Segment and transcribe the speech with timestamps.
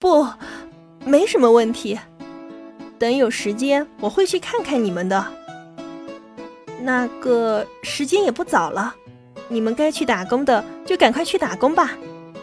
[0.00, 0.26] 不，
[1.04, 1.98] 没什么问题。
[2.98, 5.26] 等有时间，我会去看看你们的。
[6.80, 8.94] 那个时间也不早了，
[9.46, 11.90] 你们该去打工的就赶快去打工吧。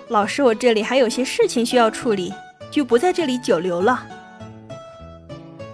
[0.10, 2.32] 老师，我这里还有些事情需要处理，
[2.70, 4.06] 就不在这里久留了。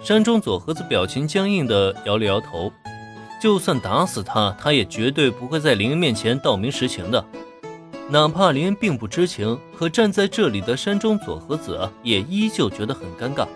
[0.02, 2.72] 山中佐和子表情僵硬的摇了摇头，
[3.42, 7.22] 就算打死他，他也绝对不会在林恩面前道明实情的。
[8.10, 13.46] 哪怕林恩并不知情，可站在这里的山中佐和子也依旧觉得很尴尬。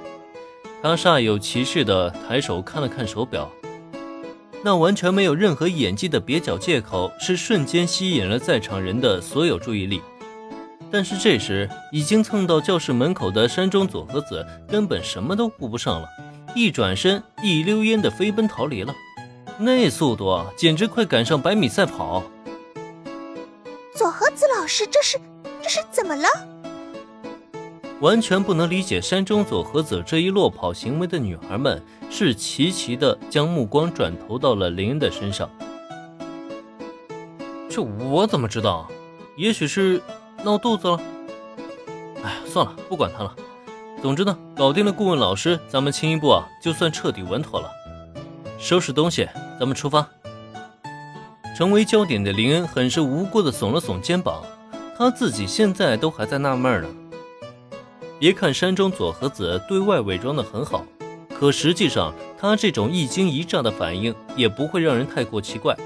[0.83, 3.51] 他煞有其事的抬手看了看手表。
[4.65, 10.01] 那完全没有任何演技的蹩脚借口，是瞬间吸引了在场人的所有注意力。
[10.91, 16.09] 但是这时，已经蹭到教室门口的山中佐和子根本什么都顾不上了，
[16.55, 18.95] 一转身，一溜烟的飞奔逃离了。
[19.59, 22.25] 那速度啊，简直快赶上百米赛跑。
[23.99, 25.19] 佐和子老师，这是
[25.61, 26.29] 这是怎么了？
[28.01, 35.51] 完全不能理解山中佐和子这一落跑行为的女孩们，是齐齐的将目光转投到了林恩的身上。
[37.69, 38.89] 这我怎么知道？
[39.37, 40.01] 也许是
[40.45, 41.01] 闹肚子了。
[42.23, 43.35] 哎，算了，不管他了。
[44.01, 47.69] 总之呢，搞定了顾问老师，咱们青衣部啊，就算彻底稳妥了。
[48.61, 50.09] 收拾东西，咱们出发。
[51.59, 54.45] 成为焦点的林恩很是无辜的耸了耸肩膀，
[54.97, 56.89] 他自己现在都还在纳闷呢。
[58.21, 60.87] 别看山中佐和子对外伪装的很好，
[61.37, 65.77] 可实际上他这种一惊一乍的反应也不会让人太过奇怪。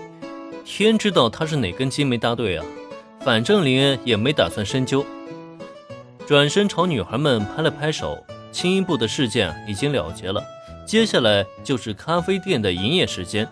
[0.62, 2.66] 天知道他是哪根筋没搭对啊！
[3.20, 5.02] 反正林恩也没打算深究，
[6.26, 8.22] 转身朝女孩们拍了拍手。
[8.52, 10.44] 青衣部的事件已经了结了，
[10.84, 13.48] 接下来就是咖啡店的营业时间。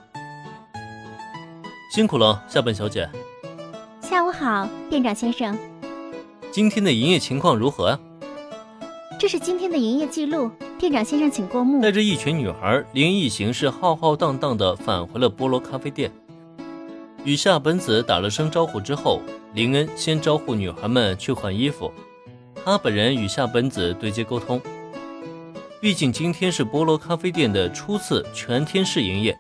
[1.90, 3.10] 辛苦了，夏本小姐。
[4.00, 5.58] 下午好，店长先生。
[6.52, 8.00] 今天的营业情况如何啊？
[9.18, 11.82] 这是今天的营业记录，店长先生请过目。
[11.82, 16.12] 带着一群女孩，林恩一行是浩浩荡荡的返回了菠萝咖啡店。
[17.24, 19.20] 与夏本子打了声招呼之后，
[19.52, 21.92] 林恩先招呼女孩们去换衣服，
[22.64, 24.62] 他本人与夏本子对接沟通。
[25.80, 29.36] 毕竟今天是菠萝咖啡店的初次全天试营业，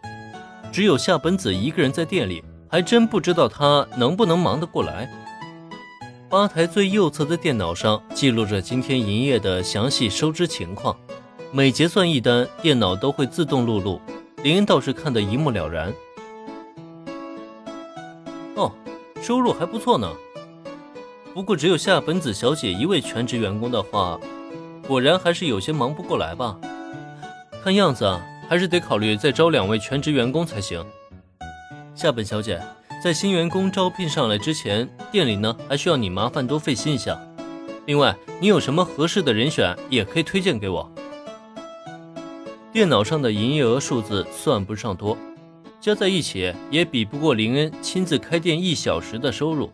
[0.72, 5.10] 只有夏本子一个人在店里，还真不知道他能不能忙得过来。
[6.28, 10.96] 吧台最右侧的电脑上记录着今天营业的详细收支情况，
[11.50, 14.00] 每结算一单，电脑都会自动录入。
[14.44, 15.92] 林恩倒是看得一目了然。
[18.54, 18.70] 哦，
[19.20, 20.08] 收入还不错呢。
[21.34, 24.18] 不过只有夏本子小姐一位全职员工的话，
[24.86, 26.56] 果然还是有些忙不过来吧？
[27.62, 30.84] 看样子啊，还是得考虑再招两位全职员工才行。
[31.94, 32.60] 夏本小姐。
[33.00, 37.16] 在新员工招聘上来之前，店里呢还需要你麻烦多费心一下。
[37.86, 40.92] 另外，你有什么合适的人选，也可以推荐给我。
[42.72, 45.16] 电脑上的营业额数字算不上多，
[45.80, 49.70] 加在一起也比不过林恩亲自开店一小时的收入。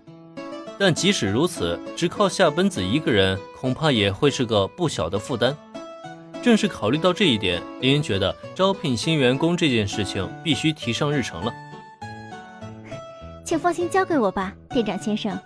[0.79, 5.57] 但即使如此，只靠夏本子一个人，恐怕也会是个不小的负担。
[6.47, 11.53] 正是考虑到这一点，林恩觉得招聘新员工这件事情必须提上日程了。
[13.45, 15.37] 请放心交给我吧，店长先生。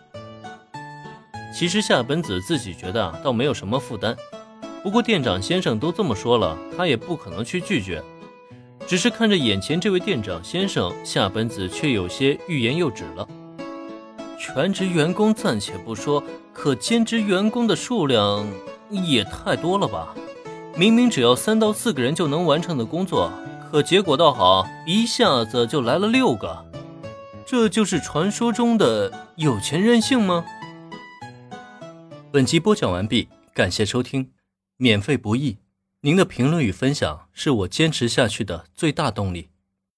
[1.56, 4.14] 其实夏本子自己觉得倒没有什么负担，
[4.82, 8.02] 不过店长先生都这么说了，他也不可能去拒绝。
[8.86, 13.26] 只是看着眼前这位店长先生，夏本子却有些欲言又止了。
[14.38, 16.22] 全职员工暂且不说，
[16.52, 18.46] 可兼职员工的数量
[18.90, 20.14] 也太多了吧？
[20.76, 23.31] 明明只要三到四个人就能完成的工作，
[23.70, 26.64] 可结果倒好，一下子就来了六个。
[27.44, 30.44] 这就是传说中的有钱任性吗？
[32.32, 34.30] 本集播讲完毕，感谢收听，
[34.76, 35.59] 免费不易，
[36.03, 39.48] 您的评论与分享是我坚持下去的最大动力。